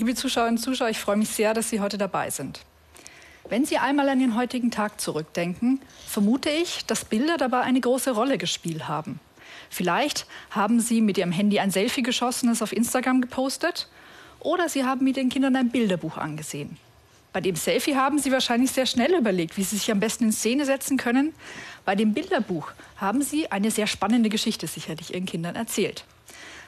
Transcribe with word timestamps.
Liebe 0.00 0.14
Zuschauerinnen 0.14 0.56
und 0.56 0.62
Zuschauer, 0.62 0.88
ich 0.88 0.98
freue 0.98 1.18
mich 1.18 1.28
sehr, 1.28 1.52
dass 1.52 1.68
Sie 1.68 1.78
heute 1.78 1.98
dabei 1.98 2.30
sind. 2.30 2.60
Wenn 3.50 3.66
Sie 3.66 3.76
einmal 3.76 4.08
an 4.08 4.18
den 4.18 4.34
heutigen 4.34 4.70
Tag 4.70 4.98
zurückdenken, 4.98 5.78
vermute 6.06 6.48
ich, 6.48 6.86
dass 6.86 7.04
Bilder 7.04 7.36
dabei 7.36 7.60
eine 7.60 7.82
große 7.82 8.12
Rolle 8.12 8.38
gespielt 8.38 8.88
haben. 8.88 9.20
Vielleicht 9.68 10.26
haben 10.48 10.80
Sie 10.80 11.02
mit 11.02 11.18
Ihrem 11.18 11.32
Handy 11.32 11.60
ein 11.60 11.70
Selfie 11.70 12.02
geschossen, 12.02 12.48
es 12.48 12.62
auf 12.62 12.72
Instagram 12.72 13.20
gepostet 13.20 13.88
oder 14.38 14.70
Sie 14.70 14.86
haben 14.86 15.04
mit 15.04 15.18
den 15.18 15.28
Kindern 15.28 15.54
ein 15.54 15.68
Bilderbuch 15.68 16.16
angesehen. 16.16 16.78
Bei 17.34 17.42
dem 17.42 17.56
Selfie 17.56 17.94
haben 17.94 18.18
Sie 18.18 18.32
wahrscheinlich 18.32 18.70
sehr 18.70 18.86
schnell 18.86 19.14
überlegt, 19.14 19.58
wie 19.58 19.64
Sie 19.64 19.76
sich 19.76 19.92
am 19.92 20.00
besten 20.00 20.24
in 20.24 20.32
Szene 20.32 20.64
setzen 20.64 20.96
können. 20.96 21.34
Bei 21.84 21.94
dem 21.94 22.14
Bilderbuch 22.14 22.72
haben 22.96 23.20
Sie 23.20 23.52
eine 23.52 23.70
sehr 23.70 23.86
spannende 23.86 24.30
Geschichte 24.30 24.66
sicherlich 24.66 25.12
Ihren 25.12 25.26
Kindern 25.26 25.56
erzählt. 25.56 26.06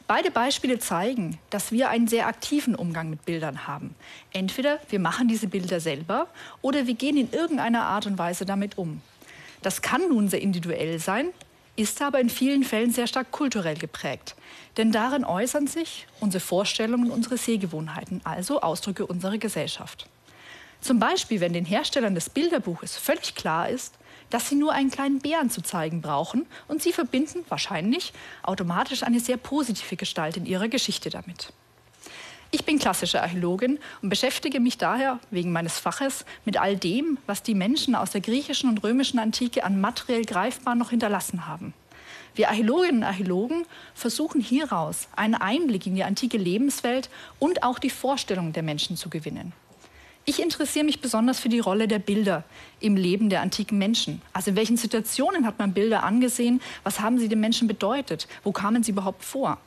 Beide 0.07 0.31
Beispiele 0.31 0.79
zeigen, 0.79 1.39
dass 1.51 1.73
wir 1.73 1.89
einen 1.89 2.09
sehr 2.09 2.27
aktiven 2.27 2.75
Umgang 2.75 3.09
mit 3.09 3.25
Bildern 3.25 3.67
haben. 3.67 3.95
Entweder 4.33 4.79
wir 4.91 4.99
machen 4.99 5.29
diese 5.29 5.47
Bilder 5.47 5.81
selber 5.81 6.27
oder 6.61 6.87
wir 6.87 6.95
gehen 6.95 7.17
in 7.17 7.33
irgendeiner 7.33 7.85
Art 7.85 8.07
und 8.07 8.19
Weise 8.19 8.45
damit 8.45 8.77
um. 8.77 9.01
Das 9.63 9.81
kann 9.81 10.09
nun 10.09 10.29
sehr 10.29 10.43
individuell 10.43 10.99
sein, 10.99 11.29
ist 11.77 12.03
aber 12.03 12.21
in 12.21 12.29
vielen 12.29 12.65
Fällen 12.65 12.93
sehr 12.93 13.07
stark 13.07 13.31
kulturell 13.31 13.77
geprägt. 13.77 14.35
Denn 14.77 14.93
darin 14.93 15.25
äußern 15.25 15.67
sich 15.67 16.07
unsere 16.21 16.41
Vorstellungen 16.41 17.07
und 17.07 17.13
unsere 17.13 17.37
Sehgewohnheiten, 17.39 18.21
also 18.25 18.61
Ausdrücke 18.61 19.07
unserer 19.07 19.39
Gesellschaft. 19.39 20.09
Zum 20.81 20.99
Beispiel, 20.99 21.41
wenn 21.41 21.53
den 21.53 21.65
Herstellern 21.65 22.15
des 22.15 22.29
Bilderbuches 22.29 22.97
völlig 22.97 23.35
klar 23.35 23.69
ist, 23.69 23.95
dass 24.33 24.49
sie 24.49 24.55
nur 24.55 24.73
einen 24.73 24.91
kleinen 24.91 25.19
Bären 25.19 25.51
zu 25.51 25.63
zeigen 25.63 26.01
brauchen 26.01 26.47
und 26.67 26.83
sie 26.83 26.93
verbinden 26.93 27.45
wahrscheinlich 27.49 28.13
automatisch 28.43 29.03
eine 29.03 29.21
sehr 29.21 29.37
positive 29.37 29.97
Gestalt 29.97 30.37
in 30.39 30.47
ihrer 30.47 30.69
Geschichte 30.69 31.11
damit. 31.11 31.53
Ich 32.51 32.65
bin 32.65 32.79
klassische 32.79 33.23
Archäologin 33.23 33.79
und 34.03 34.09
beschäftige 34.09 34.61
mich 34.61 34.79
daher 34.79 35.19
wegen 35.31 35.53
meines 35.53 35.79
Faches 35.79 36.25
mit 36.45 36.59
all 36.59 36.77
dem, 36.77 37.19
was 37.27 37.43
die 37.43 37.55
Menschen 37.55 37.95
aus 37.95 38.11
der 38.11 38.21
griechischen 38.21 38.69
und 38.69 38.83
römischen 38.83 39.19
Antike 39.19 39.65
an 39.65 39.81
materiell 39.81 40.25
greifbar 40.25 40.75
noch 40.75 40.91
hinterlassen 40.91 41.47
haben. 41.47 41.75
Wir 42.35 42.49
Archäologinnen 42.49 42.99
und 42.99 43.05
Archäologen 43.05 43.67
versuchen 43.95 44.41
hieraus 44.41 45.09
einen 45.15 45.35
Einblick 45.35 45.87
in 45.87 45.95
die 45.95 46.05
antike 46.05 46.39
Lebenswelt 46.39 47.11
und 47.39 47.63
auch 47.63 47.79
die 47.79 47.91
Vorstellungen 47.91 48.55
der 48.55 48.63
Menschen 48.63 48.97
zu 48.97 49.11
gewinnen. 49.11 49.53
Ich 50.25 50.41
interessiere 50.41 50.85
mich 50.85 51.01
besonders 51.01 51.41
für 51.41 51.49
die 51.49 51.59
Rolle 51.59 51.89
der 51.89 51.99
Bilder 51.99 52.45
im 52.79 52.97
Leben 52.97 53.29
der 53.29 53.41
antiken 53.41 53.77
Menschen. 53.77 54.23
Also 54.33 54.51
in 54.51 54.57
welchen 54.57 54.77
Situationen 54.77 55.47
hat 55.47 55.59
man 55.59 55.75
Bilder 55.75 56.05
angesehen? 56.05 56.61
Was 56.85 57.01
haben 57.01 57.19
sie 57.19 57.29
den 57.29 57.41
Menschen 57.41 57.67
bedeutet? 57.67 58.29
Wo 58.45 58.53
kamen 58.53 58.85
sie 58.85 58.93
überhaupt 58.93 59.25
vor? 59.25 59.59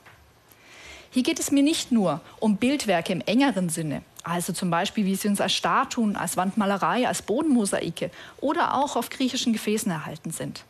Hier 1.10 1.22
geht 1.22 1.38
es 1.38 1.50
mir 1.50 1.62
nicht 1.62 1.92
nur 1.92 2.20
um 2.40 2.56
Bildwerke 2.56 3.12
im 3.12 3.20
engeren 3.20 3.68
Sinne, 3.68 4.02
also 4.22 4.52
zum 4.52 4.70
Beispiel, 4.70 5.04
wie 5.04 5.14
sie 5.14 5.28
uns 5.28 5.40
als 5.40 5.54
Statuen, 5.54 6.16
als 6.16 6.36
Wandmalerei, 6.36 7.06
als 7.06 7.22
Bodenmosaike 7.22 8.10
oder 8.40 8.74
auch 8.74 8.96
auf 8.96 9.08
griechischen 9.08 9.52
Gefäßen 9.52 9.90
erhalten 9.90 10.30
sind. 10.30 10.64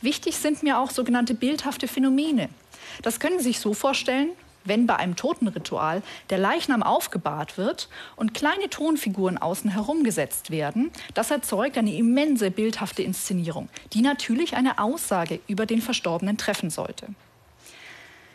Wichtig 0.00 0.36
sind 0.36 0.62
mir 0.62 0.78
auch 0.78 0.90
sogenannte 0.90 1.34
bildhafte 1.34 1.88
Phänomene. 1.88 2.48
Das 3.02 3.20
können 3.20 3.38
Sie 3.38 3.44
sich 3.44 3.60
so 3.60 3.74
vorstellen, 3.74 4.30
wenn 4.64 4.86
bei 4.86 4.96
einem 4.96 5.16
Totenritual 5.16 6.02
der 6.30 6.38
Leichnam 6.38 6.82
aufgebahrt 6.82 7.58
wird 7.58 7.88
und 8.16 8.34
kleine 8.34 8.68
Tonfiguren 8.70 9.38
außen 9.38 9.70
herum 9.70 10.04
gesetzt 10.04 10.50
werden, 10.50 10.90
das 11.14 11.30
erzeugt 11.30 11.78
eine 11.78 11.94
immense 11.94 12.50
bildhafte 12.50 13.02
Inszenierung, 13.02 13.68
die 13.92 14.02
natürlich 14.02 14.56
eine 14.56 14.78
Aussage 14.78 15.40
über 15.46 15.66
den 15.66 15.82
Verstorbenen 15.82 16.36
treffen 16.36 16.70
sollte. 16.70 17.06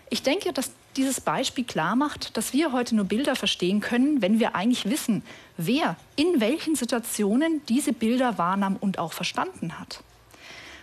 Ich 0.10 0.24
denke, 0.24 0.54
dass 0.54 0.72
dieses 0.96 1.20
Beispiel 1.20 1.66
klar 1.66 1.96
macht, 1.96 2.38
dass 2.38 2.54
wir 2.54 2.72
heute 2.72 2.96
nur 2.96 3.06
Bilder 3.06 3.36
verstehen 3.36 3.82
können, 3.82 4.22
wenn 4.22 4.40
wir 4.40 4.56
eigentlich 4.56 4.90
wissen, 4.90 5.24
wer 5.58 5.98
in 6.16 6.40
welchen 6.40 6.76
Situationen 6.76 7.62
diese 7.68 7.92
Bilder 7.92 8.38
wahrnahm 8.38 8.78
und 8.80 9.00
auch 9.00 9.14
verstanden 9.14 9.80
hat. 9.80 10.02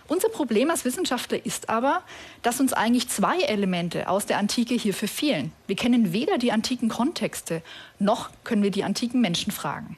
Unser 0.07 0.29
Problem 0.29 0.69
als 0.69 0.83
Wissenschaftler 0.85 1.45
ist 1.45 1.69
aber, 1.69 2.01
dass 2.41 2.59
uns 2.59 2.73
eigentlich 2.73 3.07
zwei 3.07 3.39
Elemente 3.39 4.09
aus 4.09 4.25
der 4.25 4.37
Antike 4.37 4.73
hierfür 4.75 5.07
fehlen. 5.07 5.51
Wir 5.65 5.75
kennen 5.75 6.11
weder 6.11 6.37
die 6.37 6.51
antiken 6.51 6.89
Kontexte, 6.89 7.61
noch 7.99 8.29
können 8.43 8.63
wir 8.63 8.71
die 8.71 8.83
antiken 8.83 9.21
Menschen 9.21 9.51
fragen. 9.51 9.97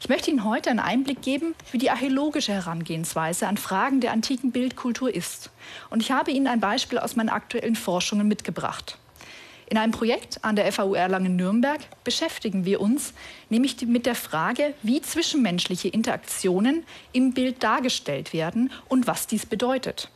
Ich 0.00 0.08
möchte 0.08 0.30
Ihnen 0.30 0.44
heute 0.44 0.68
einen 0.68 0.80
Einblick 0.80 1.22
geben, 1.22 1.54
wie 1.70 1.78
die 1.78 1.90
archäologische 1.90 2.52
Herangehensweise 2.52 3.46
an 3.46 3.56
Fragen 3.56 4.00
der 4.00 4.10
antiken 4.10 4.50
Bildkultur 4.50 5.14
ist. 5.14 5.50
Und 5.90 6.02
ich 6.02 6.10
habe 6.10 6.32
Ihnen 6.32 6.48
ein 6.48 6.58
Beispiel 6.58 6.98
aus 6.98 7.14
meinen 7.14 7.28
aktuellen 7.28 7.76
Forschungen 7.76 8.26
mitgebracht. 8.26 8.98
In 9.72 9.78
einem 9.78 9.92
Projekt 9.92 10.44
an 10.44 10.54
der 10.54 10.70
FAU 10.70 10.92
Erlangen-Nürnberg 10.92 11.80
beschäftigen 12.04 12.66
wir 12.66 12.82
uns 12.82 13.14
nämlich 13.48 13.80
mit 13.86 14.04
der 14.04 14.14
Frage, 14.14 14.74
wie 14.82 15.00
zwischenmenschliche 15.00 15.88
Interaktionen 15.88 16.84
im 17.12 17.32
Bild 17.32 17.62
dargestellt 17.62 18.34
werden 18.34 18.70
und 18.90 19.06
was 19.06 19.26
dies 19.26 19.46
bedeutet. 19.46 20.10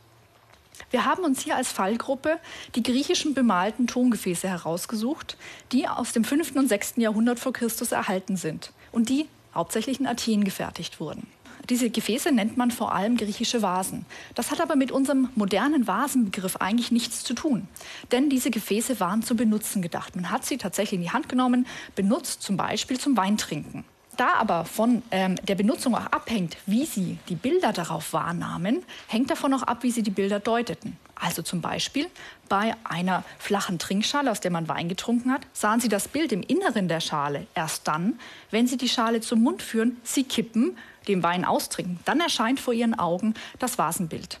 Wir 0.91 1.05
haben 1.05 1.23
uns 1.23 1.41
hier 1.41 1.55
als 1.55 1.71
Fallgruppe 1.71 2.37
die 2.75 2.83
griechischen 2.83 3.33
bemalten 3.33 3.87
Tongefäße 3.87 4.47
herausgesucht, 4.47 5.37
die 5.71 5.87
aus 5.87 6.13
dem 6.13 6.23
5. 6.23 6.55
und 6.55 6.67
6. 6.67 6.97
Jahrhundert 6.97 7.39
vor 7.39 7.51
Christus 7.51 7.91
erhalten 7.91 8.37
sind 8.37 8.71
und 8.91 9.09
die 9.09 9.25
hauptsächlich 9.55 9.99
in 9.99 10.05
Athen 10.05 10.43
gefertigt 10.43 10.99
wurden. 10.99 11.25
Diese 11.69 11.89
Gefäße 11.89 12.31
nennt 12.31 12.55
man 12.55 12.71
vor 12.71 12.93
allem 12.93 13.17
griechische 13.17 13.61
Vasen. 13.61 14.05
Das 14.35 14.51
hat 14.51 14.61
aber 14.61 14.77
mit 14.77 14.91
unserem 14.91 15.29
modernen 15.35 15.85
Vasenbegriff 15.85 16.57
eigentlich 16.57 16.91
nichts 16.91 17.23
zu 17.23 17.33
tun. 17.33 17.67
Denn 18.11 18.29
diese 18.29 18.51
Gefäße 18.51 19.01
waren 19.01 19.21
zum 19.21 19.35
Benutzen 19.35 19.81
gedacht. 19.81 20.15
Man 20.15 20.31
hat 20.31 20.45
sie 20.45 20.57
tatsächlich 20.57 20.99
in 20.99 21.03
die 21.03 21.11
Hand 21.11 21.27
genommen, 21.27 21.67
benutzt 21.95 22.41
zum 22.41 22.55
Beispiel 22.55 22.97
zum 22.97 23.17
Weintrinken. 23.17 23.83
Da 24.17 24.33
aber 24.33 24.65
von 24.65 25.03
ähm, 25.11 25.35
der 25.43 25.53
Benutzung 25.53 25.93
auch 25.93 26.07
abhängt, 26.07 26.57
wie 26.65 26.85
sie 26.85 27.19
die 27.29 27.35
Bilder 27.35 27.71
darauf 27.71 28.13
wahrnahmen, 28.13 28.83
hängt 29.07 29.29
davon 29.29 29.53
auch 29.53 29.61
ab, 29.61 29.83
wie 29.83 29.91
sie 29.91 30.01
die 30.01 30.11
Bilder 30.11 30.39
deuteten. 30.39 30.97
Also 31.13 31.43
zum 31.43 31.61
Beispiel 31.61 32.07
bei 32.49 32.75
einer 32.83 33.23
flachen 33.37 33.77
Trinkschale, 33.77 34.31
aus 34.31 34.39
der 34.39 34.51
man 34.51 34.67
Wein 34.67 34.89
getrunken 34.89 35.31
hat, 35.31 35.41
sahen 35.53 35.79
Sie 35.79 35.89
das 35.89 36.07
Bild 36.07 36.31
im 36.31 36.41
Inneren 36.41 36.87
der 36.87 36.99
Schale 36.99 37.47
erst 37.55 37.87
dann, 37.87 38.19
wenn 38.51 38.67
Sie 38.67 38.77
die 38.77 38.89
Schale 38.89 39.21
zum 39.21 39.41
Mund 39.41 39.61
führen, 39.61 39.97
sie 40.03 40.23
kippen, 40.23 40.77
den 41.07 41.23
Wein 41.23 41.45
austrinken. 41.45 41.99
Dann 42.05 42.19
erscheint 42.19 42.59
vor 42.59 42.73
Ihren 42.73 42.97
Augen 42.97 43.33
das 43.59 43.77
Vasenbild. 43.77 44.39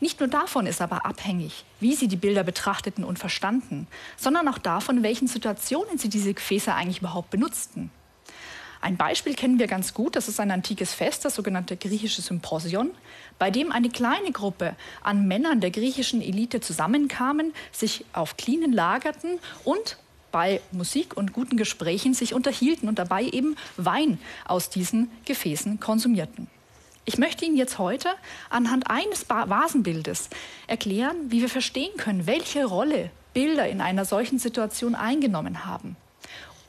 Nicht 0.00 0.20
nur 0.20 0.28
davon 0.28 0.66
ist 0.66 0.80
aber 0.80 1.04
abhängig, 1.04 1.64
wie 1.80 1.94
Sie 1.94 2.08
die 2.08 2.16
Bilder 2.16 2.44
betrachteten 2.44 3.04
und 3.04 3.18
verstanden, 3.18 3.88
sondern 4.16 4.46
auch 4.48 4.58
davon, 4.58 4.98
in 4.98 5.02
welchen 5.02 5.26
Situationen 5.26 5.98
Sie 5.98 6.08
diese 6.08 6.34
Gefäße 6.34 6.72
eigentlich 6.72 7.00
überhaupt 7.00 7.30
benutzten. 7.30 7.90
Ein 8.80 8.96
Beispiel 8.96 9.34
kennen 9.34 9.58
wir 9.58 9.66
ganz 9.66 9.92
gut, 9.92 10.14
das 10.14 10.28
ist 10.28 10.38
ein 10.38 10.50
antikes 10.50 10.94
Fest, 10.94 11.24
das 11.24 11.34
sogenannte 11.34 11.76
griechische 11.76 12.22
Symposion, 12.22 12.92
bei 13.38 13.50
dem 13.50 13.72
eine 13.72 13.90
kleine 13.90 14.30
Gruppe 14.30 14.76
an 15.02 15.26
Männern 15.26 15.60
der 15.60 15.70
griechischen 15.70 16.22
Elite 16.22 16.60
zusammenkamen, 16.60 17.52
sich 17.72 18.04
auf 18.12 18.36
Klinen 18.36 18.72
lagerten 18.72 19.40
und 19.64 19.98
bei 20.30 20.60
Musik 20.70 21.16
und 21.16 21.32
guten 21.32 21.56
Gesprächen 21.56 22.14
sich 22.14 22.34
unterhielten 22.34 22.88
und 22.88 22.98
dabei 22.98 23.24
eben 23.24 23.56
Wein 23.76 24.18
aus 24.46 24.70
diesen 24.70 25.10
Gefäßen 25.24 25.80
konsumierten. 25.80 26.48
Ich 27.04 27.18
möchte 27.18 27.46
Ihnen 27.46 27.56
jetzt 27.56 27.78
heute 27.78 28.10
anhand 28.50 28.90
eines 28.90 29.28
Vasenbildes 29.28 30.28
erklären, 30.66 31.16
wie 31.30 31.40
wir 31.40 31.48
verstehen 31.48 31.96
können, 31.96 32.26
welche 32.26 32.66
Rolle 32.66 33.10
Bilder 33.32 33.66
in 33.68 33.80
einer 33.80 34.04
solchen 34.04 34.38
Situation 34.38 34.94
eingenommen 34.94 35.64
haben 35.64 35.96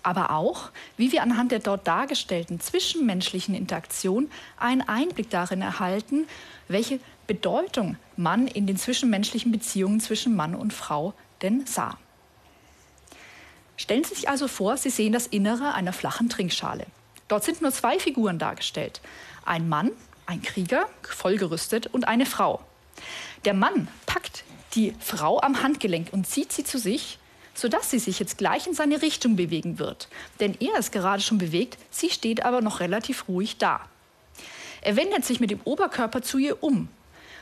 aber 0.03 0.31
auch, 0.31 0.69
wie 0.97 1.11
wir 1.11 1.21
anhand 1.21 1.51
der 1.51 1.59
dort 1.59 1.87
dargestellten 1.87 2.59
zwischenmenschlichen 2.59 3.55
Interaktion 3.55 4.29
einen 4.57 4.81
Einblick 4.81 5.29
darin 5.29 5.61
erhalten, 5.61 6.27
welche 6.67 6.99
Bedeutung 7.27 7.97
man 8.15 8.47
in 8.47 8.65
den 8.65 8.77
zwischenmenschlichen 8.77 9.51
Beziehungen 9.51 9.99
zwischen 9.99 10.35
Mann 10.35 10.55
und 10.55 10.73
Frau 10.73 11.13
denn 11.41 11.65
sah. 11.65 11.97
Stellen 13.77 14.03
Sie 14.03 14.15
sich 14.15 14.29
also 14.29 14.47
vor, 14.47 14.77
Sie 14.77 14.89
sehen 14.89 15.13
das 15.13 15.27
Innere 15.27 15.73
einer 15.73 15.93
flachen 15.93 16.27
Trinkschale. 16.27 16.85
Dort 17.27 17.43
sind 17.43 17.61
nur 17.61 17.71
zwei 17.71 17.99
Figuren 17.99 18.39
dargestellt. 18.39 19.01
Ein 19.45 19.69
Mann, 19.69 19.91
ein 20.25 20.41
Krieger, 20.41 20.89
vollgerüstet 21.01 21.87
und 21.87 22.07
eine 22.07 22.25
Frau. 22.25 22.61
Der 23.45 23.53
Mann 23.53 23.87
packt 24.05 24.43
die 24.75 24.93
Frau 24.99 25.39
am 25.41 25.63
Handgelenk 25.63 26.09
und 26.11 26.27
zieht 26.27 26.51
sie 26.51 26.63
zu 26.63 26.77
sich, 26.77 27.19
sodass 27.59 27.91
sie 27.91 27.99
sich 27.99 28.19
jetzt 28.19 28.37
gleich 28.37 28.67
in 28.67 28.73
seine 28.73 29.01
Richtung 29.01 29.35
bewegen 29.35 29.79
wird. 29.79 30.07
Denn 30.39 30.55
er 30.59 30.77
ist 30.79 30.91
gerade 30.91 31.21
schon 31.21 31.37
bewegt, 31.37 31.77
sie 31.89 32.09
steht 32.09 32.43
aber 32.43 32.61
noch 32.61 32.79
relativ 32.79 33.27
ruhig 33.27 33.57
da. 33.57 33.81
Er 34.81 34.95
wendet 34.95 35.25
sich 35.25 35.39
mit 35.39 35.51
dem 35.51 35.61
Oberkörper 35.63 36.21
zu 36.21 36.37
ihr 36.37 36.63
um. 36.63 36.87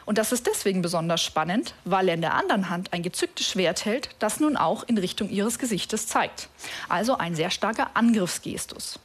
Und 0.05 0.17
das 0.17 0.31
ist 0.31 0.47
deswegen 0.47 0.81
besonders 0.81 1.21
spannend, 1.21 1.75
weil 1.83 2.07
er 2.07 2.15
in 2.15 2.21
der 2.21 2.33
anderen 2.33 2.69
Hand 2.69 2.93
ein 2.93 3.03
gezücktes 3.03 3.47
Schwert 3.47 3.83
hält, 3.83 4.09
das 4.19 4.39
nun 4.39 4.55
auch 4.55 4.83
in 4.83 4.97
Richtung 4.97 5.29
ihres 5.29 5.59
Gesichtes 5.59 6.07
zeigt. 6.07 6.47
Also 6.87 7.17
ein 7.17 7.35
sehr 7.35 7.49
starker 7.49 7.91
Angriffsgestus. 7.93 8.99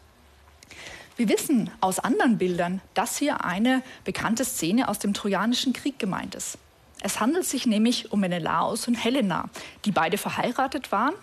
Wir 1.16 1.28
wissen 1.28 1.70
aus 1.80 1.98
anderen 1.98 2.38
Bildern, 2.38 2.80
dass 2.94 3.18
hier 3.18 3.44
eine 3.44 3.82
bekannte 4.04 4.44
Szene 4.44 4.88
aus 4.88 4.98
dem 4.98 5.12
Trojanischen 5.12 5.72
Krieg 5.72 5.98
gemeint 5.98 6.34
ist. 6.34 6.56
Es 7.04 7.18
handelt 7.18 7.44
sich 7.44 7.66
nämlich 7.66 8.12
um 8.12 8.20
Menelaos 8.20 8.86
und 8.86 8.94
Helena, 8.94 9.48
die 9.84 9.90
beide 9.90 10.18
verheiratet 10.18 10.92
waren 10.92 11.14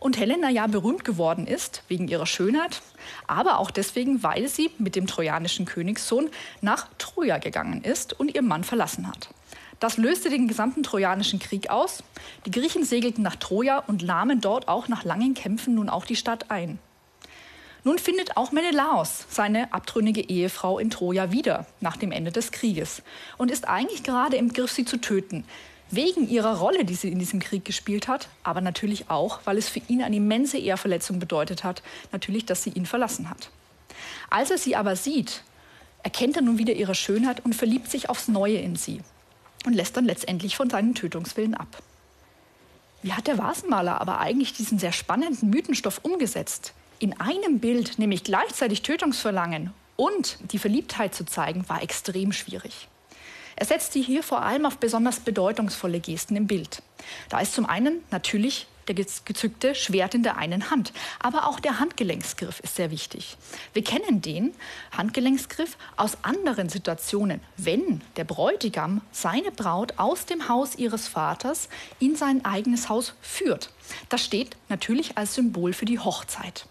Und 0.00 0.18
Helena 0.18 0.50
ja 0.50 0.66
berühmt 0.66 1.04
geworden 1.04 1.46
ist 1.46 1.84
wegen 1.86 2.08
ihrer 2.08 2.26
Schönheit, 2.26 2.82
aber 3.28 3.58
auch 3.58 3.70
deswegen, 3.70 4.24
weil 4.24 4.48
sie 4.48 4.72
mit 4.78 4.96
dem 4.96 5.06
trojanischen 5.06 5.66
Königssohn 5.66 6.30
nach 6.62 6.88
Troja 6.98 7.38
gegangen 7.38 7.84
ist 7.84 8.18
und 8.18 8.34
ihren 8.34 8.48
Mann 8.48 8.64
verlassen 8.64 9.06
hat. 9.06 9.28
Das 9.78 9.98
löste 9.98 10.30
den 10.30 10.48
gesamten 10.48 10.82
Trojanischen 10.82 11.38
Krieg 11.38 11.70
aus. 11.70 12.02
Die 12.44 12.50
Griechen 12.50 12.84
segelten 12.84 13.22
nach 13.22 13.36
Troja 13.36 13.78
und 13.78 14.02
nahmen 14.02 14.40
dort 14.40 14.66
auch 14.66 14.88
nach 14.88 15.04
langen 15.04 15.34
Kämpfen 15.34 15.74
nun 15.74 15.88
auch 15.88 16.06
die 16.06 16.16
Stadt 16.16 16.50
ein. 16.50 16.80
Nun 17.82 17.98
findet 17.98 18.36
auch 18.36 18.52
Menelaos 18.52 19.26
seine 19.30 19.72
abtrünnige 19.72 20.20
Ehefrau 20.20 20.78
in 20.78 20.90
Troja 20.90 21.32
wieder 21.32 21.66
nach 21.80 21.96
dem 21.96 22.12
Ende 22.12 22.30
des 22.30 22.52
Krieges 22.52 23.02
und 23.38 23.50
ist 23.50 23.66
eigentlich 23.66 24.02
gerade 24.02 24.36
im 24.36 24.52
Griff, 24.52 24.72
sie 24.72 24.84
zu 24.84 24.98
töten. 24.98 25.44
Wegen 25.90 26.28
ihrer 26.28 26.58
Rolle, 26.58 26.84
die 26.84 26.94
sie 26.94 27.08
in 27.08 27.18
diesem 27.18 27.40
Krieg 27.40 27.64
gespielt 27.64 28.06
hat, 28.06 28.28
aber 28.44 28.60
natürlich 28.60 29.10
auch, 29.10 29.40
weil 29.44 29.58
es 29.58 29.68
für 29.68 29.80
ihn 29.88 30.02
eine 30.02 30.16
immense 30.16 30.58
Ehrverletzung 30.58 31.18
bedeutet 31.18 31.64
hat, 31.64 31.82
natürlich, 32.12 32.46
dass 32.46 32.62
sie 32.62 32.70
ihn 32.70 32.86
verlassen 32.86 33.28
hat. 33.28 33.50
Als 34.28 34.50
er 34.50 34.58
sie 34.58 34.76
aber 34.76 34.94
sieht, 34.94 35.42
erkennt 36.02 36.36
er 36.36 36.42
nun 36.42 36.58
wieder 36.58 36.74
ihre 36.74 36.94
Schönheit 36.94 37.44
und 37.44 37.54
verliebt 37.54 37.90
sich 37.90 38.08
aufs 38.08 38.28
Neue 38.28 38.58
in 38.58 38.76
sie 38.76 39.00
und 39.66 39.72
lässt 39.72 39.96
dann 39.96 40.04
letztendlich 40.04 40.56
von 40.56 40.70
seinen 40.70 40.94
Tötungswillen 40.94 41.54
ab. 41.54 41.82
Wie 43.02 43.14
hat 43.14 43.26
der 43.26 43.38
Vasenmaler 43.38 44.00
aber 44.00 44.20
eigentlich 44.20 44.52
diesen 44.52 44.78
sehr 44.78 44.92
spannenden 44.92 45.50
Mythenstoff 45.50 46.00
umgesetzt? 46.02 46.74
In 47.02 47.18
einem 47.18 47.60
Bild, 47.60 47.98
nämlich 47.98 48.24
gleichzeitig 48.24 48.82
Tötungsverlangen 48.82 49.72
und 49.96 50.36
die 50.52 50.58
Verliebtheit 50.58 51.14
zu 51.14 51.24
zeigen, 51.24 51.66
war 51.66 51.82
extrem 51.82 52.30
schwierig. 52.30 52.88
Er 53.56 53.64
setzte 53.64 53.98
hier 53.98 54.22
vor 54.22 54.42
allem 54.42 54.66
auf 54.66 54.76
besonders 54.76 55.20
bedeutungsvolle 55.20 55.98
Gesten 55.98 56.36
im 56.36 56.46
Bild. 56.46 56.82
Da 57.30 57.40
ist 57.40 57.54
zum 57.54 57.64
einen 57.64 58.02
natürlich 58.10 58.66
der 58.86 58.94
gezückte 58.94 59.74
Schwert 59.74 60.14
in 60.14 60.22
der 60.22 60.36
einen 60.36 60.70
Hand. 60.70 60.92
Aber 61.20 61.46
auch 61.46 61.58
der 61.58 61.80
Handgelenksgriff 61.80 62.60
ist 62.60 62.76
sehr 62.76 62.90
wichtig. 62.90 63.38
Wir 63.72 63.82
kennen 63.82 64.20
den 64.20 64.52
Handgelenksgriff 64.92 65.78
aus 65.96 66.18
anderen 66.22 66.68
Situationen, 66.68 67.40
wenn 67.56 68.02
der 68.16 68.24
Bräutigam 68.24 69.00
seine 69.10 69.52
Braut 69.52 69.94
aus 69.96 70.26
dem 70.26 70.50
Haus 70.50 70.74
ihres 70.76 71.08
Vaters 71.08 71.70
in 71.98 72.14
sein 72.14 72.44
eigenes 72.44 72.90
Haus 72.90 73.14
führt. 73.22 73.70
Das 74.10 74.22
steht 74.22 74.56
natürlich 74.68 75.16
als 75.16 75.34
Symbol 75.34 75.72
für 75.72 75.86
die 75.86 75.98
Hochzeit. 75.98 76.66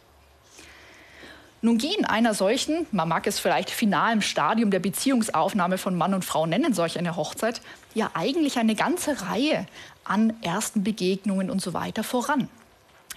Nun 1.62 1.78
gehen 1.78 2.06
einer 2.06 2.34
solchen, 2.34 2.88
man 2.92 3.10
mag 3.10 3.28
es 3.28 3.40
vielleicht 3.40 3.70
finalem 3.70 4.22
Stadium 4.22 4.72
der 4.72 4.80
Beziehungsaufnahme 4.80 5.78
von 5.78 5.96
Mann 5.96 6.14
und 6.14 6.24
Frau 6.24 6.46
nennen, 6.46 6.74
solch 6.74 6.98
eine 6.98 7.18
Hochzeit, 7.18 7.62
ja 7.94 8.12
eigentlich 8.14 8.58
eine 8.58 8.76
ganze 8.76 9.22
Reihe 9.24 9.68
an 10.06 10.34
ersten 10.42 10.84
Begegnungen 10.84 11.50
und 11.50 11.62
so 11.62 11.74
weiter 11.74 12.04
voran. 12.04 12.48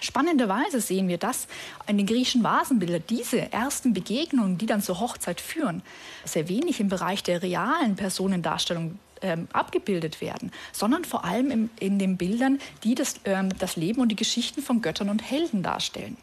Spannenderweise 0.01 0.81
sehen 0.81 1.07
wir 1.07 1.19
das 1.19 1.47
in 1.87 1.97
den 1.97 2.07
griechischen 2.07 2.43
Vasenbildern, 2.43 3.05
diese 3.09 3.53
ersten 3.53 3.93
Begegnungen, 3.93 4.59
die 4.59 4.67
dann 4.67 4.83
zur 4.83 4.99
Hochzeit 4.99 5.41
führen, 5.41 5.83
sehr 6.25 6.49
wenig 6.49 6.81
im 6.81 6.89
Bereich 6.89 7.23
der 7.23 7.41
realen 7.41 7.95
Personendarstellung 7.95 8.99
ähm, 9.21 9.47
abgebildet 9.53 10.21
werden, 10.21 10.51
sondern 10.73 11.05
vor 11.05 11.25
allem 11.25 11.53
im, 11.53 11.71
in 11.79 12.01
den 12.01 12.17
Bildern, 12.17 12.59
die 12.83 12.97
das, 12.97 13.21
ähm, 13.25 13.51
das 13.61 13.77
Leben 13.77 14.01
und 14.01 14.09
die 14.09 14.17
Geschichten 14.17 14.61
von 14.61 14.83
Göttern 14.83 15.09
und 15.09 15.23
Helden 15.23 15.63
darstellen. 15.63 16.17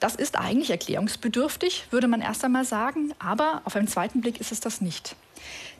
Das 0.00 0.14
ist 0.14 0.38
eigentlich 0.38 0.70
erklärungsbedürftig, 0.70 1.86
würde 1.90 2.06
man 2.06 2.20
erst 2.20 2.44
einmal 2.44 2.64
sagen, 2.64 3.12
aber 3.18 3.62
auf 3.64 3.74
einen 3.74 3.88
zweiten 3.88 4.20
Blick 4.20 4.40
ist 4.40 4.52
es 4.52 4.60
das 4.60 4.80
nicht. 4.80 5.16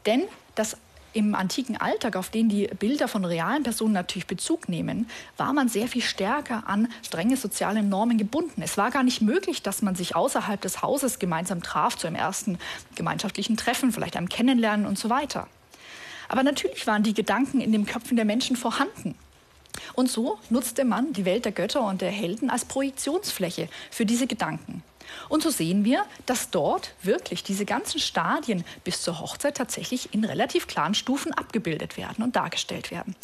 Denn 0.06 0.25
das 0.55 0.76
im 1.12 1.35
antiken 1.35 1.76
Alltag, 1.76 2.17
auf 2.17 2.29
den 2.29 2.49
die 2.49 2.69
Bilder 2.79 3.09
von 3.09 3.25
realen 3.25 3.62
Personen 3.62 3.94
natürlich 3.94 4.26
Bezug 4.26 4.69
nehmen, 4.69 5.09
war 5.37 5.53
man 5.53 5.69
sehr 5.69 5.88
viel 5.88 6.03
stärker 6.03 6.65
an 6.67 6.88
strenge 7.03 7.37
soziale 7.37 7.82
Normen 7.82 8.19
gebunden. 8.19 8.62
Es 8.62 8.76
war 8.76 8.91
gar 8.91 9.03
nicht 9.03 9.23
möglich, 9.23 9.62
dass 9.62 9.82
man 9.82 9.94
sich 9.94 10.15
außerhalb 10.15 10.61
des 10.61 10.82
Hauses 10.82 11.19
gemeinsam 11.19 11.62
traf 11.62 11.97
zu 11.97 12.06
einem 12.06 12.17
ersten 12.17 12.59
gemeinschaftlichen 12.94 13.56
Treffen, 13.56 13.93
vielleicht 13.93 14.17
einem 14.17 14.29
Kennenlernen 14.29 14.87
und 14.87 14.99
so 14.99 15.09
weiter. 15.09 15.49
Aber 16.29 16.43
natürlich 16.43 16.87
waren 16.87 17.03
die 17.03 17.15
Gedanken 17.15 17.61
in 17.61 17.73
den 17.73 17.87
Köpfen 17.87 18.17
der 18.17 18.26
Menschen 18.26 18.56
vorhanden. 18.56 19.15
Und 19.94 20.11
so 20.11 20.38
nutzte 20.50 20.85
man 20.85 21.12
die 21.12 21.25
Welt 21.25 21.44
der 21.44 21.53
Götter 21.53 21.82
und 21.82 22.00
der 22.00 22.11
Helden 22.11 22.50
als 22.50 22.65
Projektionsfläche 22.65 23.69
für 23.91 24.06
diese 24.06 24.26
Gedanken. 24.26 24.82
Und 25.29 25.43
so 25.43 25.50
sehen 25.50 25.85
wir, 25.85 26.05
dass 26.26 26.50
dort 26.50 26.93
wirklich 27.03 27.43
diese 27.43 27.65
ganzen 27.65 27.99
Stadien 27.99 28.65
bis 28.85 29.03
zur 29.03 29.20
Hochzeit 29.20 29.56
tatsächlich 29.56 30.12
in 30.12 30.25
relativ 30.25 30.67
klaren 30.67 30.94
Stufen 30.94 31.32
abgebildet 31.32 31.97
werden 31.97 32.23
und 32.23 32.37
dargestellt 32.37 32.91
werden. 32.91 33.17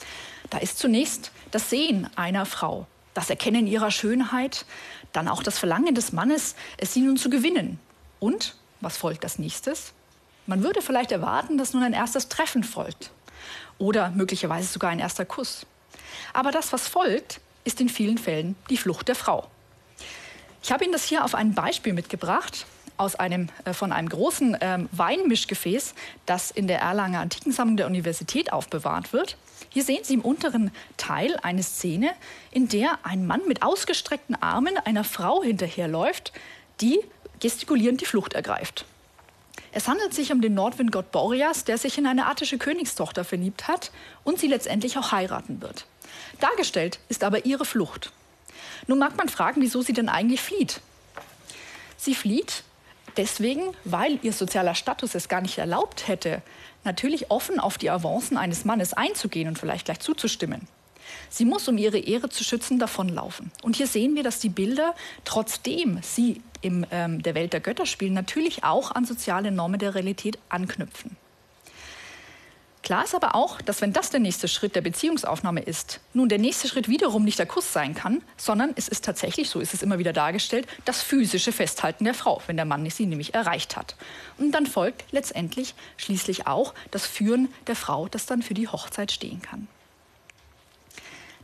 Da 0.50 0.58
ist 0.58 0.78
zunächst 0.78 1.30
das 1.50 1.70
Sehen 1.70 2.08
einer 2.16 2.46
Frau, 2.46 2.86
das 3.12 3.30
Erkennen 3.30 3.66
ihrer 3.66 3.90
Schönheit, 3.90 4.64
dann 5.12 5.28
auch 5.28 5.42
das 5.42 5.58
Verlangen 5.58 5.94
des 5.94 6.12
Mannes, 6.12 6.54
es 6.76 6.92
sie 6.92 7.00
nun 7.00 7.16
zu 7.16 7.30
gewinnen. 7.30 7.78
Und 8.18 8.56
was 8.80 8.96
folgt 8.96 9.24
als 9.24 9.38
nächstes? 9.38 9.92
Man 10.46 10.62
würde 10.62 10.82
vielleicht 10.82 11.12
erwarten, 11.12 11.56
dass 11.56 11.72
nun 11.72 11.82
ein 11.82 11.94
erstes 11.94 12.28
Treffen 12.28 12.64
folgt 12.64 13.10
oder 13.78 14.10
möglicherweise 14.10 14.70
sogar 14.70 14.90
ein 14.90 14.98
erster 14.98 15.24
Kuss. 15.24 15.66
Aber 16.32 16.50
das, 16.50 16.72
was 16.72 16.88
folgt, 16.88 17.40
ist 17.64 17.80
in 17.80 17.88
vielen 17.88 18.18
Fällen 18.18 18.56
die 18.70 18.76
Flucht 18.76 19.08
der 19.08 19.14
Frau. 19.14 19.48
Ich 20.62 20.72
habe 20.72 20.84
Ihnen 20.84 20.92
das 20.92 21.04
hier 21.04 21.24
auf 21.24 21.34
ein 21.34 21.54
Beispiel 21.54 21.92
mitgebracht 21.92 22.66
aus 22.96 23.16
einem, 23.16 23.48
äh, 23.64 23.72
von 23.72 23.92
einem 23.92 24.08
großen 24.08 24.56
ähm, 24.60 24.88
Weinmischgefäß, 24.92 25.94
das 26.26 26.50
in 26.50 26.68
der 26.68 26.80
Erlanger 26.80 27.20
Antikensammlung 27.20 27.76
der 27.76 27.86
Universität 27.86 28.52
aufbewahrt 28.52 29.12
wird. 29.12 29.36
Hier 29.68 29.82
sehen 29.82 30.04
Sie 30.04 30.14
im 30.14 30.20
unteren 30.20 30.70
Teil 30.96 31.36
eine 31.42 31.62
Szene, 31.62 32.12
in 32.50 32.68
der 32.68 32.98
ein 33.02 33.26
Mann 33.26 33.40
mit 33.48 33.62
ausgestreckten 33.62 34.40
Armen 34.40 34.76
einer 34.78 35.04
Frau 35.04 35.42
hinterherläuft, 35.42 36.32
die 36.80 37.00
gestikulierend 37.40 38.00
die 38.00 38.06
Flucht 38.06 38.34
ergreift. 38.34 38.84
Es 39.72 39.88
handelt 39.88 40.14
sich 40.14 40.30
um 40.30 40.40
den 40.40 40.54
Nordwindgott 40.54 41.10
Boreas, 41.10 41.64
der 41.64 41.78
sich 41.78 41.98
in 41.98 42.06
eine 42.06 42.26
attische 42.26 42.58
Königstochter 42.58 43.24
verliebt 43.24 43.66
hat 43.66 43.90
und 44.22 44.38
sie 44.38 44.46
letztendlich 44.46 44.96
auch 44.96 45.10
heiraten 45.10 45.60
wird. 45.60 45.86
Dargestellt 46.40 46.98
ist 47.08 47.24
aber 47.24 47.46
ihre 47.46 47.64
Flucht. 47.64 48.12
Nun 48.86 48.98
mag 48.98 49.16
man 49.16 49.28
fragen, 49.28 49.60
wieso 49.60 49.82
sie 49.82 49.92
denn 49.92 50.08
eigentlich 50.08 50.40
flieht. 50.40 50.80
Sie 51.96 52.14
flieht 52.14 52.64
deswegen, 53.16 53.62
weil 53.84 54.18
ihr 54.22 54.32
sozialer 54.32 54.74
Status 54.74 55.14
es 55.14 55.28
gar 55.28 55.40
nicht 55.40 55.58
erlaubt 55.58 56.08
hätte, 56.08 56.42
natürlich 56.84 57.30
offen 57.30 57.60
auf 57.60 57.78
die 57.78 57.90
Avancen 57.90 58.36
eines 58.36 58.64
Mannes 58.64 58.92
einzugehen 58.92 59.48
und 59.48 59.58
vielleicht 59.58 59.86
gleich 59.86 60.00
zuzustimmen. 60.00 60.68
Sie 61.28 61.44
muss, 61.44 61.68
um 61.68 61.78
ihre 61.78 61.98
Ehre 61.98 62.28
zu 62.28 62.44
schützen, 62.44 62.78
davonlaufen. 62.78 63.50
Und 63.62 63.76
hier 63.76 63.86
sehen 63.86 64.14
wir, 64.14 64.22
dass 64.22 64.38
die 64.40 64.48
Bilder, 64.48 64.94
trotzdem 65.24 65.98
sie 66.02 66.42
in 66.60 66.86
ähm, 66.90 67.22
der 67.22 67.34
Welt 67.34 67.52
der 67.52 67.60
Götter 67.60 67.86
spielen, 67.86 68.14
natürlich 68.14 68.64
auch 68.64 68.90
an 68.90 69.04
soziale 69.04 69.50
Normen 69.50 69.78
der 69.78 69.94
Realität 69.94 70.38
anknüpfen. 70.48 71.16
Klar 72.84 73.02
ist 73.02 73.14
aber 73.14 73.34
auch, 73.34 73.62
dass 73.62 73.80
wenn 73.80 73.94
das 73.94 74.10
der 74.10 74.20
nächste 74.20 74.46
Schritt 74.46 74.76
der 74.76 74.82
Beziehungsaufnahme 74.82 75.62
ist, 75.62 76.00
nun 76.12 76.28
der 76.28 76.36
nächste 76.36 76.68
Schritt 76.68 76.86
wiederum 76.86 77.24
nicht 77.24 77.38
der 77.38 77.46
Kuss 77.46 77.72
sein 77.72 77.94
kann, 77.94 78.22
sondern 78.36 78.74
es 78.76 78.88
ist 78.88 79.06
tatsächlich, 79.06 79.48
so 79.48 79.58
ist 79.58 79.72
es 79.72 79.82
immer 79.82 79.98
wieder 79.98 80.12
dargestellt, 80.12 80.68
das 80.84 81.02
physische 81.02 81.50
Festhalten 81.50 82.04
der 82.04 82.12
Frau, 82.12 82.42
wenn 82.46 82.56
der 82.56 82.66
Mann 82.66 82.88
sie 82.90 83.06
nämlich 83.06 83.32
erreicht 83.32 83.78
hat. 83.78 83.96
Und 84.36 84.52
dann 84.52 84.66
folgt 84.66 85.10
letztendlich 85.12 85.74
schließlich 85.96 86.46
auch 86.46 86.74
das 86.90 87.06
Führen 87.06 87.48
der 87.68 87.74
Frau, 87.74 88.06
das 88.06 88.26
dann 88.26 88.42
für 88.42 88.52
die 88.52 88.68
Hochzeit 88.68 89.10
stehen 89.10 89.40
kann. 89.40 89.66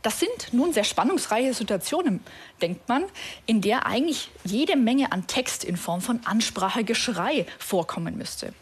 Das 0.03 0.19
sind 0.19 0.53
nun 0.53 0.73
sehr 0.73 0.83
spannungsreiche 0.83 1.55
Situationen, 1.55 2.19
denkt 2.61 2.87
man, 2.87 3.03
in 3.47 3.61
der 3.61 3.87
eigentlich 3.87 4.29
jede 4.43 4.75
Menge 4.75 5.11
an 5.11 5.25
Text 5.25 5.63
in 5.63 5.75
Form 5.75 6.01
von 6.01 6.19
Ansprache, 6.23 6.83
Geschrei 6.83 7.47
vorkommen 7.57 8.15
müsste. 8.15 8.53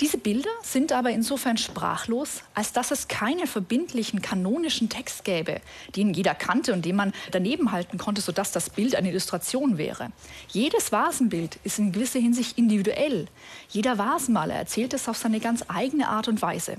Diese 0.00 0.16
Bilder 0.16 0.50
sind 0.62 0.92
aber 0.92 1.10
insofern 1.10 1.56
sprachlos, 1.56 2.44
als 2.54 2.72
dass 2.72 2.92
es 2.92 3.08
keinen 3.08 3.48
verbindlichen 3.48 4.22
kanonischen 4.22 4.88
Text 4.88 5.24
gäbe, 5.24 5.60
den 5.96 6.14
jeder 6.14 6.36
kannte 6.36 6.72
und 6.72 6.84
den 6.84 6.94
man 6.94 7.12
daneben 7.32 7.72
halten 7.72 7.98
konnte, 7.98 8.20
sodass 8.20 8.52
das 8.52 8.70
Bild 8.70 8.94
eine 8.94 9.10
Illustration 9.10 9.76
wäre. 9.76 10.12
Jedes 10.50 10.92
Vasenbild 10.92 11.58
ist 11.64 11.80
in 11.80 11.90
gewisser 11.90 12.20
Hinsicht 12.20 12.56
individuell. 12.58 13.26
Jeder 13.70 13.98
Vasenmaler 13.98 14.54
erzählt 14.54 14.94
es 14.94 15.08
auf 15.08 15.16
seine 15.16 15.40
ganz 15.40 15.64
eigene 15.66 16.08
Art 16.08 16.28
und 16.28 16.42
Weise. 16.42 16.76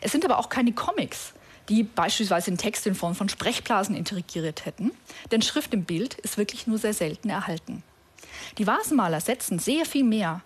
Es 0.00 0.12
sind 0.12 0.24
aber 0.24 0.38
auch 0.38 0.48
keine 0.48 0.72
Comics, 0.72 1.34
die 1.68 1.82
beispielsweise 1.82 2.50
den 2.50 2.56
Text 2.56 2.86
in 2.86 2.94
Form 2.94 3.16
von 3.16 3.28
Sprechblasen 3.28 3.94
integriert 3.94 4.64
hätten, 4.64 4.92
denn 5.30 5.42
Schrift 5.42 5.74
im 5.74 5.84
Bild 5.84 6.14
ist 6.14 6.38
wirklich 6.38 6.66
nur 6.66 6.78
sehr 6.78 6.94
selten 6.94 7.28
erhalten. 7.28 7.82
Die 8.56 8.66
Vasenmaler 8.66 9.20
setzen 9.20 9.58
sehr 9.58 9.84
viel 9.84 10.04
mehr 10.04 10.42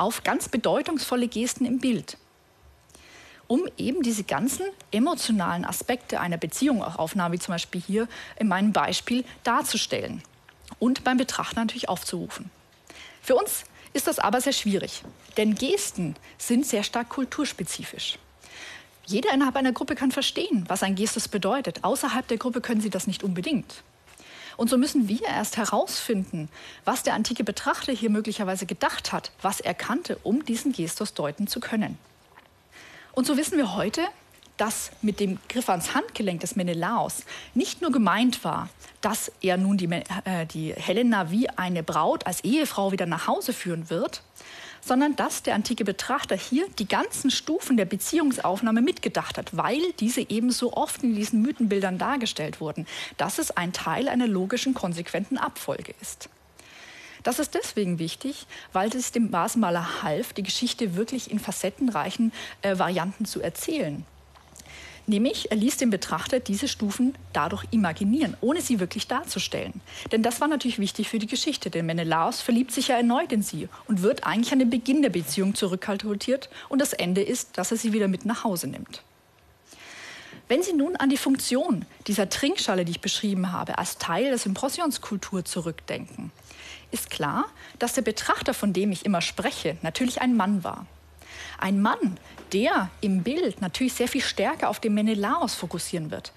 auf 0.00 0.24
ganz 0.24 0.48
bedeutungsvolle 0.48 1.28
Gesten 1.28 1.66
im 1.66 1.78
Bild, 1.78 2.16
um 3.46 3.68
eben 3.76 4.02
diese 4.02 4.24
ganzen 4.24 4.64
emotionalen 4.90 5.66
Aspekte 5.66 6.20
einer 6.20 6.38
Beziehungsaufnahme, 6.38 7.34
wie 7.34 7.38
zum 7.38 7.52
Beispiel 7.52 7.82
hier 7.82 8.08
in 8.38 8.48
meinem 8.48 8.72
Beispiel, 8.72 9.24
darzustellen 9.44 10.22
und 10.78 11.04
beim 11.04 11.18
Betrachter 11.18 11.60
natürlich 11.60 11.90
aufzurufen. 11.90 12.50
Für 13.20 13.34
uns 13.34 13.64
ist 13.92 14.06
das 14.06 14.18
aber 14.18 14.40
sehr 14.40 14.54
schwierig, 14.54 15.02
denn 15.36 15.54
Gesten 15.54 16.16
sind 16.38 16.64
sehr 16.64 16.82
stark 16.82 17.10
kulturspezifisch. 17.10 18.18
Jeder 19.04 19.34
innerhalb 19.34 19.56
einer 19.56 19.72
Gruppe 19.72 19.96
kann 19.96 20.12
verstehen, 20.12 20.64
was 20.68 20.82
ein 20.82 20.94
Gestus 20.94 21.28
bedeutet. 21.28 21.84
Außerhalb 21.84 22.26
der 22.28 22.38
Gruppe 22.38 22.60
können 22.60 22.80
sie 22.80 22.90
das 22.90 23.06
nicht 23.06 23.24
unbedingt. 23.24 23.82
Und 24.60 24.68
so 24.68 24.76
müssen 24.76 25.08
wir 25.08 25.22
erst 25.22 25.56
herausfinden, 25.56 26.50
was 26.84 27.02
der 27.02 27.14
antike 27.14 27.44
Betrachter 27.44 27.94
hier 27.94 28.10
möglicherweise 28.10 28.66
gedacht 28.66 29.10
hat, 29.10 29.32
was 29.40 29.60
er 29.60 29.72
kannte, 29.72 30.18
um 30.22 30.44
diesen 30.44 30.72
Gestus 30.72 31.14
deuten 31.14 31.46
zu 31.46 31.60
können. 31.60 31.96
Und 33.12 33.26
so 33.26 33.38
wissen 33.38 33.56
wir 33.56 33.74
heute, 33.74 34.02
dass 34.58 34.90
mit 35.00 35.18
dem 35.18 35.38
Griff 35.48 35.70
ans 35.70 35.94
Handgelenk 35.94 36.40
des 36.40 36.56
Menelaos 36.56 37.24
nicht 37.54 37.80
nur 37.80 37.90
gemeint 37.90 38.44
war, 38.44 38.68
dass 39.00 39.32
er 39.40 39.56
nun 39.56 39.78
die, 39.78 39.90
äh, 39.90 40.44
die 40.44 40.74
Helena 40.74 41.30
wie 41.30 41.48
eine 41.48 41.82
Braut 41.82 42.26
als 42.26 42.44
Ehefrau 42.44 42.92
wieder 42.92 43.06
nach 43.06 43.26
Hause 43.26 43.54
führen 43.54 43.88
wird, 43.88 44.22
sondern 44.80 45.16
dass 45.16 45.42
der 45.42 45.54
antike 45.54 45.84
Betrachter 45.84 46.36
hier 46.36 46.66
die 46.78 46.88
ganzen 46.88 47.30
Stufen 47.30 47.76
der 47.76 47.84
Beziehungsaufnahme 47.84 48.82
mitgedacht 48.82 49.38
hat, 49.38 49.56
weil 49.56 49.80
diese 49.98 50.28
eben 50.28 50.50
so 50.50 50.72
oft 50.72 51.02
in 51.02 51.14
diesen 51.14 51.42
Mythenbildern 51.42 51.98
dargestellt 51.98 52.60
wurden, 52.60 52.86
dass 53.16 53.38
es 53.38 53.50
ein 53.50 53.72
Teil 53.72 54.08
einer 54.08 54.26
logischen, 54.26 54.74
konsequenten 54.74 55.38
Abfolge 55.38 55.94
ist. 56.00 56.28
Das 57.22 57.38
ist 57.38 57.54
deswegen 57.54 57.98
wichtig, 57.98 58.46
weil 58.72 58.88
es 58.94 59.12
dem 59.12 59.30
Vasenmaler 59.32 60.02
half, 60.02 60.32
die 60.32 60.42
Geschichte 60.42 60.96
wirklich 60.96 61.30
in 61.30 61.38
facettenreichen 61.38 62.32
äh, 62.62 62.78
Varianten 62.78 63.26
zu 63.26 63.42
erzählen. 63.42 64.06
Nämlich, 65.06 65.50
er 65.50 65.56
ließ 65.56 65.76
den 65.78 65.90
Betrachter 65.90 66.40
diese 66.40 66.68
Stufen 66.68 67.14
dadurch 67.32 67.64
imaginieren, 67.70 68.36
ohne 68.40 68.60
sie 68.60 68.80
wirklich 68.80 69.06
darzustellen. 69.06 69.80
Denn 70.12 70.22
das 70.22 70.40
war 70.40 70.48
natürlich 70.48 70.78
wichtig 70.78 71.08
für 71.08 71.18
die 71.18 71.26
Geschichte, 71.26 71.70
denn 71.70 71.86
Menelaos 71.86 72.40
verliebt 72.40 72.72
sich 72.72 72.88
ja 72.88 72.96
erneut 72.96 73.32
in 73.32 73.42
sie 73.42 73.68
und 73.88 74.02
wird 74.02 74.24
eigentlich 74.24 74.52
an 74.52 74.58
den 74.58 74.70
Beginn 74.70 75.02
der 75.02 75.10
Beziehung 75.10 75.54
zurückkalkuliert 75.54 76.48
und 76.68 76.80
das 76.80 76.92
Ende 76.92 77.22
ist, 77.22 77.58
dass 77.58 77.70
er 77.70 77.76
sie 77.76 77.92
wieder 77.92 78.08
mit 78.08 78.24
nach 78.24 78.44
Hause 78.44 78.66
nimmt. 78.66 79.02
Wenn 80.50 80.64
Sie 80.64 80.72
nun 80.72 80.96
an 80.96 81.10
die 81.10 81.16
Funktion 81.16 81.84
dieser 82.08 82.28
Trinkschale, 82.28 82.84
die 82.84 82.90
ich 82.90 83.00
beschrieben 83.00 83.52
habe, 83.52 83.78
als 83.78 83.98
Teil 83.98 84.24
der 84.24 84.38
Symposionskultur 84.38 85.44
zurückdenken, 85.44 86.32
ist 86.90 87.08
klar, 87.08 87.44
dass 87.78 87.92
der 87.92 88.02
Betrachter, 88.02 88.52
von 88.52 88.72
dem 88.72 88.90
ich 88.90 89.06
immer 89.06 89.20
spreche, 89.20 89.76
natürlich 89.82 90.20
ein 90.20 90.36
Mann 90.36 90.64
war. 90.64 90.86
Ein 91.60 91.80
Mann, 91.82 92.18
der 92.52 92.90
im 93.00 93.22
Bild 93.22 93.60
natürlich 93.60 93.92
sehr 93.92 94.08
viel 94.08 94.22
stärker 94.22 94.68
auf 94.68 94.80
den 94.80 94.94
Menelaos 94.94 95.54
fokussieren 95.54 96.10
wird 96.10 96.32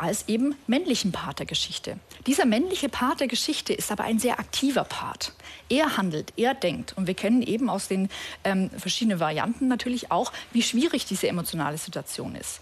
als 0.00 0.28
eben 0.28 0.54
männlichen 0.66 1.12
Part 1.12 1.40
der 1.40 1.46
Geschichte. 1.46 1.98
Dieser 2.26 2.46
männliche 2.46 2.88
Part 2.88 3.20
der 3.20 3.28
Geschichte 3.28 3.74
ist 3.74 3.92
aber 3.92 4.04
ein 4.04 4.18
sehr 4.18 4.40
aktiver 4.40 4.84
Part. 4.84 5.34
Er 5.68 5.98
handelt, 5.98 6.32
er 6.36 6.54
denkt. 6.54 6.94
Und 6.96 7.06
wir 7.06 7.12
kennen 7.12 7.42
eben 7.42 7.68
aus 7.68 7.86
den 7.86 8.08
ähm, 8.42 8.70
verschiedenen 8.70 9.20
Varianten 9.20 9.68
natürlich 9.68 10.10
auch, 10.10 10.32
wie 10.52 10.62
schwierig 10.62 11.04
diese 11.04 11.28
emotionale 11.28 11.76
Situation 11.76 12.34
ist. 12.34 12.60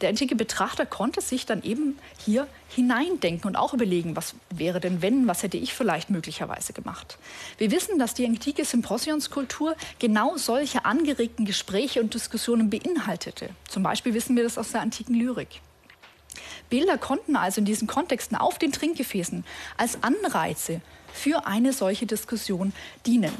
Der 0.00 0.10
antike 0.10 0.36
Betrachter 0.36 0.84
konnte 0.84 1.20
sich 1.22 1.46
dann 1.46 1.62
eben 1.62 1.98
hier 2.18 2.46
hineindenken 2.68 3.48
und 3.48 3.56
auch 3.56 3.72
überlegen, 3.72 4.14
was 4.14 4.34
wäre 4.50 4.78
denn 4.78 5.00
wenn, 5.00 5.26
was 5.26 5.42
hätte 5.42 5.56
ich 5.56 5.72
vielleicht 5.72 6.10
möglicherweise 6.10 6.74
gemacht. 6.74 7.16
Wir 7.56 7.70
wissen, 7.70 7.98
dass 7.98 8.12
die 8.12 8.26
antike 8.26 8.64
Symposionskultur 8.64 9.74
genau 9.98 10.36
solche 10.36 10.84
angeregten 10.84 11.46
Gespräche 11.46 12.00
und 12.02 12.12
Diskussionen 12.12 12.68
beinhaltete. 12.68 13.50
Zum 13.68 13.82
Beispiel 13.82 14.12
wissen 14.12 14.36
wir 14.36 14.42
das 14.42 14.58
aus 14.58 14.72
der 14.72 14.82
antiken 14.82 15.14
Lyrik. 15.14 15.60
Bilder 16.68 16.98
konnten 16.98 17.36
also 17.36 17.60
in 17.60 17.64
diesen 17.64 17.86
Kontexten 17.86 18.36
auf 18.36 18.58
den 18.58 18.72
Trinkgefäßen 18.72 19.44
als 19.78 20.02
Anreize 20.02 20.82
für 21.12 21.46
eine 21.46 21.72
solche 21.72 22.06
Diskussion 22.06 22.72
dienen. 23.06 23.32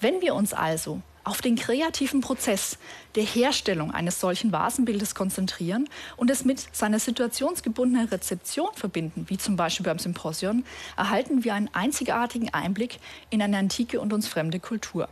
Wenn 0.00 0.20
wir 0.20 0.34
uns 0.34 0.52
also 0.52 1.00
auf 1.30 1.40
den 1.40 1.54
kreativen 1.54 2.22
Prozess 2.22 2.76
der 3.14 3.22
Herstellung 3.22 3.92
eines 3.92 4.18
solchen 4.18 4.50
Vasenbildes 4.50 5.14
konzentrieren 5.14 5.88
und 6.16 6.28
es 6.28 6.44
mit 6.44 6.66
seiner 6.74 6.98
situationsgebundenen 6.98 8.08
Rezeption 8.08 8.70
verbinden, 8.74 9.26
wie 9.28 9.38
zum 9.38 9.54
Beispiel 9.54 9.86
beim 9.86 10.00
Symposion, 10.00 10.64
erhalten 10.96 11.44
wir 11.44 11.54
einen 11.54 11.70
einzigartigen 11.72 12.52
Einblick 12.52 12.98
in 13.30 13.40
eine 13.40 13.58
antike 13.58 14.00
und 14.00 14.12
uns 14.12 14.26
fremde 14.26 14.58
Kultur. 14.58 15.08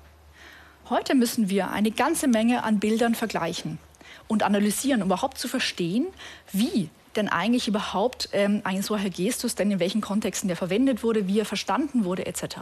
Heute 0.90 1.14
müssen 1.14 1.50
wir 1.50 1.70
eine 1.70 1.92
ganze 1.92 2.26
Menge 2.26 2.64
an 2.64 2.80
Bildern 2.80 3.14
vergleichen 3.14 3.78
und 4.26 4.42
analysieren, 4.42 5.02
um 5.02 5.08
überhaupt 5.08 5.38
zu 5.38 5.46
verstehen, 5.46 6.08
wie 6.52 6.90
denn 7.14 7.28
eigentlich 7.28 7.68
überhaupt 7.68 8.30
ähm, 8.32 8.62
ein 8.64 8.82
solcher 8.82 9.10
Gestus 9.10 9.54
denn 9.54 9.70
in 9.70 9.78
welchen 9.78 10.00
Kontexten 10.00 10.48
der 10.48 10.56
verwendet 10.56 11.04
wurde, 11.04 11.28
wie 11.28 11.38
er 11.38 11.44
verstanden 11.44 12.04
wurde 12.04 12.26
etc. 12.26 12.56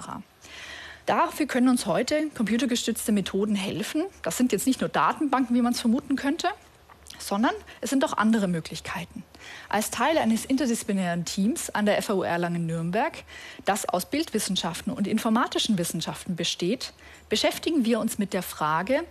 Dafür 1.06 1.46
können 1.46 1.68
uns 1.68 1.86
heute 1.86 2.30
computergestützte 2.34 3.12
Methoden 3.12 3.54
helfen. 3.54 4.04
Das 4.22 4.36
sind 4.36 4.50
jetzt 4.50 4.66
nicht 4.66 4.80
nur 4.80 4.90
Datenbanken, 4.90 5.54
wie 5.54 5.62
man 5.62 5.72
es 5.72 5.80
vermuten 5.80 6.16
könnte, 6.16 6.48
sondern 7.20 7.54
es 7.80 7.90
sind 7.90 8.04
auch 8.04 8.14
andere 8.14 8.48
Möglichkeiten. 8.48 9.22
Als 9.68 9.92
Teil 9.92 10.18
eines 10.18 10.44
interdisziplinären 10.44 11.24
Teams 11.24 11.70
an 11.70 11.86
der 11.86 12.02
FAU 12.02 12.24
Erlangen-Nürnberg, 12.24 13.22
das 13.64 13.88
aus 13.88 14.06
Bildwissenschaften 14.06 14.92
und 14.92 15.06
informatischen 15.06 15.78
Wissenschaften 15.78 16.34
besteht, 16.34 16.92
beschäftigen 17.28 17.84
wir 17.84 18.00
uns 18.00 18.18
mit 18.18 18.32
der 18.32 18.42
Frage, 18.42 19.04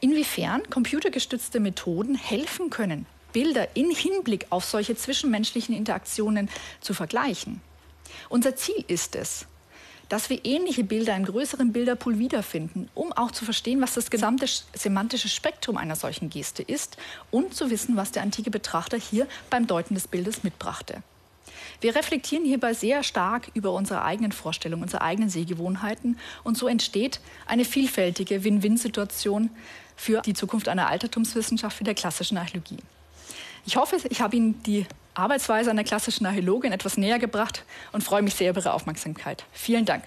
inwiefern 0.00 0.68
computergestützte 0.68 1.60
Methoden 1.60 2.14
helfen 2.14 2.68
können, 2.68 3.06
Bilder 3.32 3.74
in 3.74 3.90
Hinblick 3.90 4.46
auf 4.50 4.66
solche 4.66 4.96
zwischenmenschlichen 4.96 5.74
Interaktionen 5.74 6.50
zu 6.82 6.92
vergleichen. 6.92 7.62
Unser 8.28 8.54
Ziel 8.54 8.84
ist 8.86 9.16
es, 9.16 9.46
dass 10.08 10.30
wir 10.30 10.44
ähnliche 10.44 10.84
Bilder 10.84 11.14
im 11.16 11.24
größeren 11.24 11.72
Bilderpool 11.72 12.18
wiederfinden, 12.18 12.88
um 12.94 13.12
auch 13.12 13.30
zu 13.30 13.44
verstehen, 13.44 13.80
was 13.80 13.94
das 13.94 14.10
gesamte 14.10 14.46
semantische 14.74 15.28
Spektrum 15.28 15.76
einer 15.76 15.96
solchen 15.96 16.30
Geste 16.30 16.62
ist 16.62 16.96
und 17.30 17.54
zu 17.54 17.70
wissen, 17.70 17.96
was 17.96 18.12
der 18.12 18.22
antike 18.22 18.50
Betrachter 18.50 18.96
hier 18.96 19.26
beim 19.50 19.66
Deuten 19.66 19.94
des 19.94 20.08
Bildes 20.08 20.42
mitbrachte. 20.44 21.02
Wir 21.80 21.94
reflektieren 21.94 22.44
hierbei 22.44 22.74
sehr 22.74 23.02
stark 23.02 23.50
über 23.54 23.72
unsere 23.72 24.02
eigenen 24.02 24.32
Vorstellungen, 24.32 24.82
unsere 24.82 25.02
eigenen 25.02 25.30
Sehgewohnheiten 25.30 26.18
und 26.42 26.56
so 26.58 26.66
entsteht 26.66 27.20
eine 27.46 27.64
vielfältige 27.64 28.42
Win-Win-Situation 28.42 29.50
für 29.94 30.22
die 30.22 30.34
Zukunft 30.34 30.68
einer 30.68 30.88
Altertumswissenschaft 30.88 31.78
wie 31.80 31.84
der 31.84 31.94
klassischen 31.94 32.38
Archäologie. 32.38 32.78
Ich 33.66 33.76
hoffe, 33.76 33.96
ich 34.08 34.20
habe 34.20 34.36
Ihnen 34.36 34.62
die 34.62 34.86
Arbeitsweise 35.18 35.70
einer 35.70 35.84
klassischen 35.84 36.26
Archäologin 36.26 36.72
etwas 36.72 36.96
näher 36.96 37.18
gebracht 37.18 37.64
und 37.92 38.04
freue 38.04 38.22
mich 38.22 38.34
sehr 38.34 38.50
über 38.50 38.60
Ihre 38.60 38.72
Aufmerksamkeit. 38.72 39.44
Vielen 39.52 39.84
Dank. 39.84 40.04